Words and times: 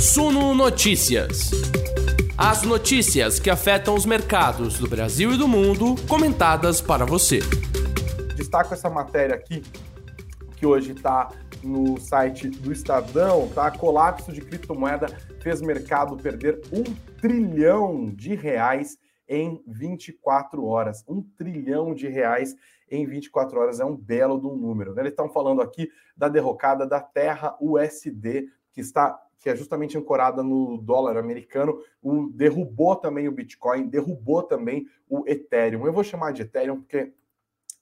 Suno 0.00 0.54
Notícias. 0.54 1.50
As 2.34 2.62
notícias 2.62 3.38
que 3.38 3.50
afetam 3.50 3.94
os 3.94 4.06
mercados 4.06 4.78
do 4.78 4.88
Brasil 4.88 5.34
e 5.34 5.36
do 5.36 5.46
mundo, 5.46 5.94
comentadas 6.08 6.80
para 6.80 7.04
você. 7.04 7.40
Destaco 8.34 8.72
essa 8.72 8.88
matéria 8.88 9.34
aqui, 9.34 9.62
que 10.56 10.64
hoje 10.64 10.92
está 10.92 11.30
no 11.62 12.00
site 12.00 12.48
do 12.48 12.72
Estadão, 12.72 13.50
tá? 13.54 13.70
Colapso 13.70 14.32
de 14.32 14.40
criptomoeda 14.40 15.08
fez 15.42 15.60
mercado 15.60 16.16
perder 16.16 16.62
um 16.72 16.82
trilhão 17.20 18.10
de 18.10 18.34
reais 18.34 18.96
em 19.28 19.62
24 19.66 20.64
horas. 20.64 21.04
Um 21.06 21.22
trilhão 21.36 21.94
de 21.94 22.08
reais 22.08 22.56
em 22.90 23.06
24 23.06 23.60
horas 23.60 23.80
é 23.80 23.84
um 23.84 23.96
belo 23.96 24.40
de 24.40 24.46
um 24.46 24.56
número. 24.56 24.94
Né? 24.94 25.02
Eles 25.02 25.12
estão 25.12 25.28
falando 25.28 25.60
aqui 25.60 25.90
da 26.16 26.26
derrocada 26.26 26.86
da 26.86 27.00
Terra 27.00 27.54
USD, 27.60 28.48
que 28.72 28.80
está 28.80 29.20
que 29.40 29.48
é 29.48 29.56
justamente 29.56 29.96
ancorada 29.96 30.42
no 30.42 30.76
dólar 30.76 31.16
americano, 31.16 31.82
o, 32.02 32.28
derrubou 32.28 32.94
também 32.94 33.26
o 33.26 33.32
Bitcoin, 33.32 33.88
derrubou 33.88 34.42
também 34.42 34.86
o 35.08 35.26
Ethereum. 35.26 35.86
Eu 35.86 35.92
vou 35.92 36.04
chamar 36.04 36.32
de 36.32 36.42
Ethereum 36.42 36.80
porque 36.80 37.12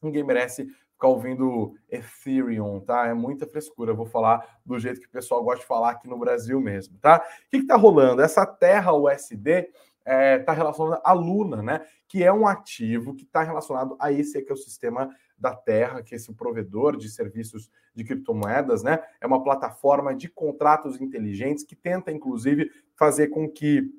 ninguém 0.00 0.22
merece 0.22 0.68
ficar 0.92 1.08
ouvindo 1.08 1.74
Ethereum, 1.90 2.80
tá? 2.80 3.06
É 3.06 3.14
muita 3.14 3.46
frescura. 3.46 3.90
Eu 3.90 3.96
vou 3.96 4.06
falar 4.06 4.60
do 4.64 4.78
jeito 4.78 5.00
que 5.00 5.06
o 5.06 5.10
pessoal 5.10 5.42
gosta 5.42 5.60
de 5.60 5.66
falar 5.66 5.90
aqui 5.90 6.08
no 6.08 6.18
Brasil 6.18 6.60
mesmo, 6.60 6.96
tá? 6.98 7.24
O 7.46 7.50
que 7.50 7.58
está 7.58 7.76
rolando? 7.76 8.22
Essa 8.22 8.46
Terra 8.46 8.92
USD 8.92 9.68
está 10.08 10.14
é, 10.14 10.38
tá 10.38 10.52
relacionada 10.52 11.02
à 11.04 11.12
Luna, 11.12 11.62
né? 11.62 11.86
Que 12.08 12.24
é 12.24 12.32
um 12.32 12.46
ativo 12.46 13.14
que 13.14 13.24
está 13.24 13.42
relacionado 13.42 13.94
a 14.00 14.10
esse 14.10 14.38
ecossistema 14.38 15.14
da 15.36 15.54
Terra, 15.54 16.02
que 16.02 16.14
é 16.14 16.16
esse 16.16 16.32
provedor 16.32 16.96
de 16.96 17.10
serviços 17.10 17.70
de 17.94 18.04
criptomoedas, 18.04 18.82
né? 18.82 19.00
É 19.20 19.26
uma 19.26 19.44
plataforma 19.44 20.14
de 20.14 20.28
contratos 20.28 21.00
inteligentes 21.00 21.62
que 21.62 21.76
tenta, 21.76 22.10
inclusive, 22.10 22.70
fazer 22.96 23.28
com 23.28 23.48
que 23.48 23.92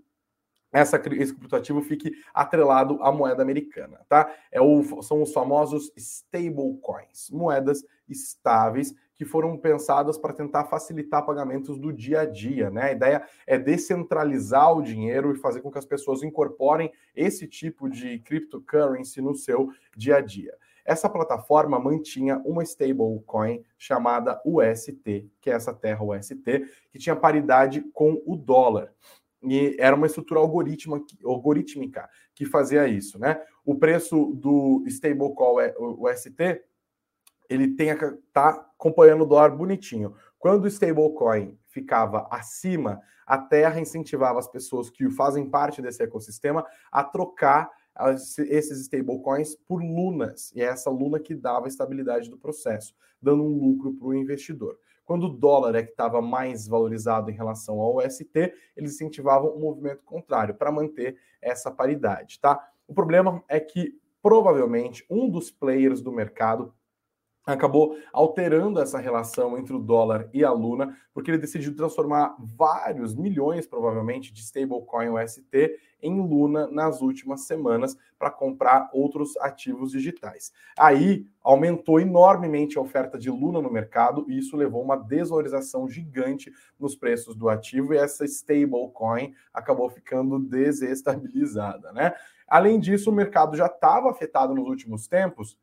essa, 0.72 1.02
esse 1.14 1.34
criptoativo 1.34 1.82
fique 1.82 2.12
atrelado 2.34 3.02
à 3.02 3.12
moeda 3.12 3.42
americana, 3.42 4.02
tá? 4.10 4.34
É 4.52 4.60
o, 4.60 5.02
são 5.04 5.22
os 5.22 5.32
famosos 5.32 5.92
stablecoins, 5.96 7.30
moedas 7.32 7.84
estáveis 8.08 8.94
que 9.20 9.26
foram 9.26 9.58
pensadas 9.58 10.18
para 10.18 10.32
tentar 10.32 10.64
facilitar 10.64 11.26
pagamentos 11.26 11.78
do 11.78 11.92
dia 11.92 12.22
a 12.22 12.26
dia, 12.26 12.70
né? 12.70 12.84
A 12.84 12.92
ideia 12.94 13.28
é 13.46 13.60
descentralizar 13.60 14.74
o 14.74 14.82
dinheiro 14.82 15.34
e 15.34 15.38
fazer 15.38 15.60
com 15.60 15.70
que 15.70 15.78
as 15.78 15.84
pessoas 15.84 16.24
incorporem 16.24 16.90
esse 17.14 17.46
tipo 17.46 17.90
de 17.90 18.20
cryptocurrency 18.20 19.20
no 19.20 19.36
seu 19.36 19.68
dia 19.94 20.16
a 20.16 20.22
dia. 20.22 20.54
Essa 20.86 21.10
plataforma 21.10 21.78
mantinha 21.78 22.42
uma 22.46 22.64
stablecoin 22.64 23.62
chamada 23.78 24.42
UST, 24.46 25.30
que 25.42 25.50
é 25.50 25.54
essa 25.54 25.74
terra 25.74 26.02
UST, 26.02 26.42
que 26.90 26.98
tinha 26.98 27.14
paridade 27.14 27.82
com 27.92 28.22
o 28.26 28.38
dólar. 28.38 28.94
E 29.44 29.76
era 29.80 29.98
uma 29.98 30.08
estrutura 30.08 30.40
algorítmica 30.40 32.10
que 32.34 32.46
fazia 32.46 32.88
isso, 32.88 33.20
né? 33.20 33.42
O 33.66 33.76
preço 33.76 34.32
do 34.34 34.82
stablecoin 34.88 35.74
UST, 35.78 36.62
ele 37.50 37.76
tem 37.76 37.90
tá 38.32 38.50
acompanhando 38.50 39.24
o 39.24 39.26
dólar 39.26 39.50
bonitinho. 39.50 40.14
Quando 40.38 40.66
o 40.66 40.68
stablecoin 40.68 41.58
ficava 41.68 42.28
acima, 42.30 43.02
a 43.26 43.38
Terra 43.38 43.80
incentivava 43.80 44.40
as 44.40 44.48
pessoas 44.48 44.90
que 44.90 45.10
fazem 45.10 45.50
parte 45.50 45.82
desse 45.82 46.02
ecossistema 46.04 46.66
a 46.92 47.04
trocar 47.04 47.70
esses 48.50 48.80
stablecoins 48.82 49.56
por 49.56 49.82
lunas, 49.82 50.54
e 50.56 50.62
é 50.62 50.66
essa 50.66 50.90
luna 50.90 51.20
que 51.20 51.36
dava 51.36 51.68
estabilidade 51.68 52.30
do 52.30 52.38
processo, 52.38 52.96
dando 53.22 53.44
um 53.44 53.58
lucro 53.60 53.94
para 53.94 54.08
o 54.08 54.14
investidor. 54.14 54.78
Quando 55.04 55.26
o 55.26 55.30
dólar 55.30 55.76
é 55.76 55.84
que 55.84 55.90
estava 55.90 56.22
mais 56.22 56.68
valorizado 56.68 57.30
em 57.30 57.34
relação 57.34 57.80
ao 57.80 57.98
UST, 57.98 58.30
eles 58.78 58.94
incentivavam 58.94 59.50
o 59.50 59.60
movimento 59.60 60.04
contrário 60.04 60.54
para 60.54 60.72
manter 60.72 61.18
essa 61.42 61.72
paridade, 61.72 62.40
tá? 62.40 62.64
O 62.88 62.94
problema 62.94 63.44
é 63.48 63.60
que 63.60 64.00
provavelmente 64.22 65.06
um 65.10 65.30
dos 65.30 65.52
players 65.52 66.02
do 66.02 66.12
mercado 66.12 66.74
acabou 67.54 67.98
alterando 68.14 68.80
essa 68.80 69.00
relação 69.00 69.58
entre 69.58 69.76
o 69.76 69.80
dólar 69.80 70.30
e 70.34 70.44
a 70.44 70.52
Luna, 70.52 70.98
porque 71.14 71.32
ele 71.32 71.38
decidiu 71.38 71.76
transformar 71.76 72.36
vários 72.40 73.16
milhões, 73.16 73.66
provavelmente, 73.66 74.34
de 74.34 74.42
stablecoin 74.42 75.10
UST 75.10 75.78
em 76.02 76.20
Luna 76.20 76.68
nas 76.68 77.02
últimas 77.02 77.42
semanas 77.42 77.98
para 78.18 78.32
comprar 78.32 78.90
outros 78.94 79.36
ativos 79.38 79.92
digitais. 79.92 80.52
Aí 80.78 81.26
aumentou 81.44 82.00
enormemente 82.00 82.78
a 82.78 82.82
oferta 82.82 83.18
de 83.18 83.30
Luna 83.30 83.62
no 83.62 83.72
mercado 83.72 84.26
e 84.30 84.38
isso 84.38 84.56
levou 84.56 84.82
uma 84.82 84.96
desvalorização 84.96 85.90
gigante 85.90 86.52
nos 86.80 86.96
preços 86.96 87.36
do 87.36 87.50
ativo 87.50 87.94
e 87.94 87.98
essa 87.98 88.26
stablecoin 88.26 89.34
acabou 89.54 89.90
ficando 89.90 90.40
desestabilizada, 90.40 91.92
né? 91.92 92.14
Além 92.48 92.80
disso, 92.80 93.12
o 93.12 93.14
mercado 93.14 93.56
já 93.56 93.68
estava 93.68 94.10
afetado 94.10 94.56
nos 94.56 94.68
últimos 94.68 95.08
tempos 95.08 95.56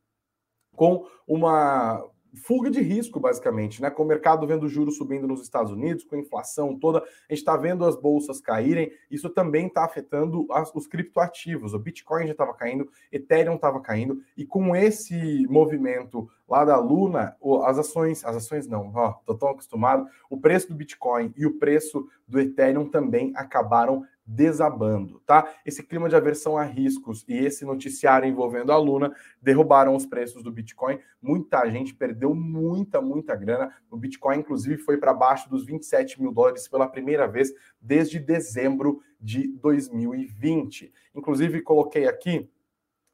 com 0.76 1.06
uma 1.26 2.04
fuga 2.36 2.70
de 2.70 2.80
risco, 2.80 3.18
basicamente, 3.18 3.80
né? 3.80 3.90
Com 3.90 4.02
o 4.02 4.06
mercado 4.06 4.46
vendo 4.46 4.68
juros 4.68 4.96
subindo 4.96 5.26
nos 5.26 5.42
Estados 5.42 5.72
Unidos, 5.72 6.04
com 6.04 6.14
a 6.14 6.18
inflação 6.18 6.78
toda, 6.78 6.98
a 6.98 7.32
gente 7.32 7.38
está 7.38 7.56
vendo 7.56 7.84
as 7.84 7.96
bolsas 7.96 8.40
caírem, 8.40 8.92
isso 9.10 9.30
também 9.30 9.66
está 9.66 9.84
afetando 9.84 10.46
as, 10.50 10.72
os 10.74 10.86
criptoativos. 10.86 11.72
O 11.72 11.78
Bitcoin 11.78 12.26
já 12.26 12.32
estava 12.32 12.54
caindo, 12.54 12.88
Ethereum 13.10 13.54
estava 13.54 13.80
caindo, 13.80 14.20
e 14.36 14.44
com 14.44 14.76
esse 14.76 15.46
movimento 15.48 16.28
lá 16.48 16.64
da 16.64 16.76
Luna, 16.76 17.36
as 17.64 17.78
ações, 17.78 18.24
as 18.24 18.36
ações 18.36 18.68
não, 18.68 18.92
ó, 18.94 19.12
tô 19.24 19.34
tão 19.34 19.48
acostumado, 19.48 20.06
o 20.30 20.38
preço 20.38 20.68
do 20.68 20.74
Bitcoin 20.74 21.32
e 21.36 21.46
o 21.46 21.58
preço 21.58 22.06
do 22.28 22.38
Ethereum 22.38 22.88
também 22.88 23.32
acabaram 23.34 24.04
desabando, 24.26 25.22
tá? 25.24 25.48
Esse 25.64 25.82
clima 25.82 26.08
de 26.08 26.16
aversão 26.16 26.58
a 26.58 26.64
riscos 26.64 27.24
e 27.28 27.34
esse 27.34 27.64
noticiário 27.64 28.28
envolvendo 28.28 28.72
a 28.72 28.76
Luna 28.76 29.14
derrubaram 29.40 29.94
os 29.94 30.04
preços 30.04 30.42
do 30.42 30.50
Bitcoin. 30.50 30.98
Muita 31.22 31.68
gente 31.70 31.94
perdeu 31.94 32.34
muita, 32.34 33.00
muita 33.00 33.36
grana. 33.36 33.72
O 33.88 33.96
Bitcoin, 33.96 34.38
inclusive, 34.38 34.78
foi 34.78 34.96
para 34.96 35.14
baixo 35.14 35.48
dos 35.48 35.64
27 35.64 36.20
mil 36.20 36.32
dólares 36.32 36.66
pela 36.66 36.88
primeira 36.88 37.28
vez 37.28 37.52
desde 37.80 38.18
dezembro 38.18 39.00
de 39.20 39.46
2020. 39.58 40.92
Inclusive, 41.14 41.62
coloquei 41.62 42.08
aqui 42.08 42.50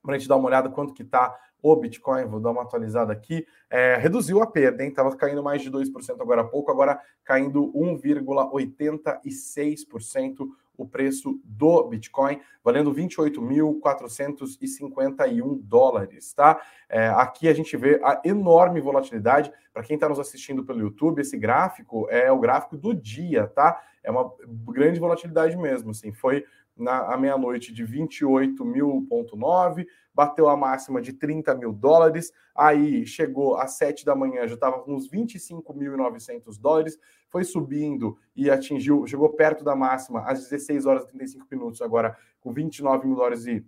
para 0.03 0.15
a 0.15 0.19
gente 0.19 0.29
dar 0.29 0.37
uma 0.37 0.49
olhada 0.49 0.71
quanto 0.71 0.94
que 0.94 1.03
está 1.03 1.39
o 1.62 1.77
Bitcoin, 1.77 2.27
vou 2.27 2.41
dar 2.41 2.50
uma 2.50 2.62
atualizada 2.62 3.12
aqui, 3.12 3.47
é, 3.71 3.94
reduziu 3.97 4.43
a 4.43 4.47
perda, 4.47 4.83
hein? 4.83 4.89
Estava 4.89 5.15
caindo 5.15 5.44
mais 5.44 5.62
de 5.62 5.71
2% 5.71 6.21
agora 6.21 6.41
há 6.41 6.44
pouco, 6.44 6.73
agora 6.73 7.00
caindo 7.23 7.73
1,86% 7.73 10.49
o 10.77 10.87
preço 10.87 11.41
do 11.44 11.84
Bitcoin, 11.84 12.41
valendo 12.65 12.93
28.451 12.93 15.60
dólares, 15.62 16.34
tá? 16.34 16.60
É, 16.88 17.09
aqui 17.09 17.49
a 17.49 17.55
gente 17.55 17.77
vê 17.77 18.00
a 18.03 18.21
enorme 18.25 18.81
volatilidade. 18.81 19.53
Para 19.72 19.82
quem 19.82 19.94
está 19.94 20.09
nos 20.09 20.19
assistindo 20.19 20.65
pelo 20.65 20.81
YouTube, 20.81 21.21
esse 21.21 21.37
gráfico 21.37 22.09
é 22.11 22.32
o 22.32 22.38
gráfico 22.38 22.77
do 22.77 22.94
dia, 22.94 23.47
tá? 23.47 23.81
É 24.03 24.11
uma 24.11 24.32
grande 24.69 24.99
volatilidade 24.99 25.56
mesmo, 25.56 25.91
assim. 25.91 26.12
Foi 26.12 26.44
na 26.77 27.16
meia-noite 27.16 27.72
de 27.72 27.84
28.000,9, 27.84 29.87
bateu 30.15 30.49
a 30.49 30.56
máxima 30.56 31.00
de 31.00 31.12
30 31.12 31.55
mil 31.55 31.73
dólares, 31.73 32.33
aí 32.55 33.06
chegou 33.06 33.56
às 33.56 33.73
7 33.73 34.05
da 34.05 34.15
manhã, 34.15 34.47
já 34.47 34.55
estava 34.55 34.81
com 34.81 34.95
uns 34.95 35.09
25.900 35.11 36.61
dólares, 36.61 36.99
foi 37.28 37.45
subindo 37.45 38.19
e 38.37 38.50
atingiu, 38.50 39.06
chegou 39.06 39.31
perto 39.31 39.65
da 39.65 39.75
máxima 39.75 40.23
às 40.23 40.41
16 40.41 40.87
horas 40.87 41.05
e 41.05 41.09
35 41.09 41.47
minutos, 41.50 41.81
agora 41.81 42.17
com 42.41 42.53
29 42.53 43.06
mil 43.06 43.17
dólares 43.17 43.47
e 43.47 43.65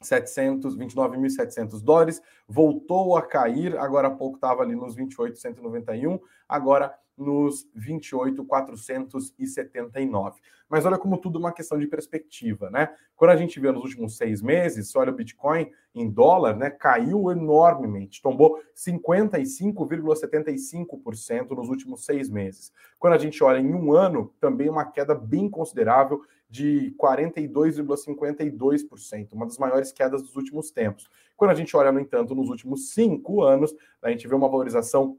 700, 0.00 0.76
29.700 0.76 1.82
dólares, 1.82 2.22
voltou 2.46 3.16
a 3.16 3.22
cair, 3.22 3.76
agora 3.78 4.08
há 4.08 4.10
pouco 4.10 4.36
estava 4.36 4.62
ali 4.62 4.74
nos 4.74 4.96
28.191, 4.96 6.20
agora 6.48 6.94
nos 7.16 7.66
28,479. 7.74 10.40
Mas 10.68 10.84
olha 10.84 10.98
como 10.98 11.16
tudo 11.18 11.38
é 11.38 11.40
uma 11.40 11.52
questão 11.52 11.78
de 11.78 11.86
perspectiva, 11.86 12.68
né? 12.70 12.92
Quando 13.14 13.30
a 13.30 13.36
gente 13.36 13.60
vê 13.60 13.70
nos 13.70 13.84
últimos 13.84 14.16
seis 14.16 14.42
meses, 14.42 14.96
olha 14.96 15.12
o 15.12 15.14
Bitcoin 15.14 15.70
em 15.94 16.10
dólar, 16.10 16.56
né? 16.56 16.70
Caiu 16.70 17.30
enormemente, 17.30 18.20
tombou 18.20 18.60
55,75% 18.74 21.50
nos 21.50 21.68
últimos 21.68 22.04
seis 22.04 22.28
meses. 22.28 22.72
Quando 22.98 23.12
a 23.14 23.18
gente 23.18 23.44
olha 23.44 23.58
em 23.58 23.72
um 23.72 23.92
ano, 23.92 24.34
também 24.40 24.68
uma 24.68 24.84
queda 24.84 25.14
bem 25.14 25.48
considerável 25.48 26.20
de 26.48 26.94
42,52%, 27.00 29.32
uma 29.32 29.46
das 29.46 29.58
maiores 29.58 29.90
quedas 29.92 30.22
dos 30.22 30.36
últimos 30.36 30.70
tempos. 30.70 31.10
Quando 31.36 31.50
a 31.50 31.54
gente 31.54 31.76
olha, 31.76 31.92
no 31.92 32.00
entanto, 32.00 32.34
nos 32.34 32.48
últimos 32.48 32.90
cinco 32.90 33.42
anos, 33.42 33.74
a 34.00 34.10
gente 34.10 34.26
vê 34.26 34.34
uma 34.34 34.48
valorização 34.48 35.18